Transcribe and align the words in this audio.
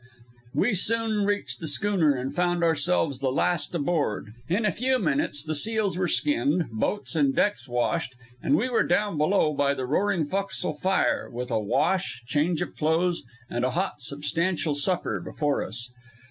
We 0.55 0.73
soon 0.73 1.25
reached 1.27 1.59
the 1.59 1.67
schooner 1.67 2.15
and 2.15 2.33
found 2.33 2.63
ourselves 2.63 3.19
the 3.19 3.31
last 3.31 3.75
aboard. 3.75 4.33
In 4.49 4.65
a 4.65 4.71
few 4.71 4.97
minutes 4.97 5.43
the 5.43 5.53
seals 5.53 5.95
were 5.95 6.07
skinned, 6.07 6.71
boats 6.71 7.13
and 7.15 7.35
decks 7.35 7.67
washed, 7.69 8.15
and 8.41 8.55
we 8.55 8.67
were 8.67 8.81
down 8.81 9.19
below 9.19 9.53
by 9.53 9.75
the 9.75 9.85
roaring 9.85 10.25
fo'castle 10.25 10.73
fire, 10.73 11.29
with 11.29 11.51
a 11.51 11.59
wash, 11.59 12.23
change 12.25 12.63
of 12.63 12.73
clothes, 12.75 13.21
and 13.47 13.63
a 13.63 13.69
hot, 13.77 14.01
substantial 14.01 14.73
supper 14.73 15.19
before 15.19 15.63
us. 15.63 15.91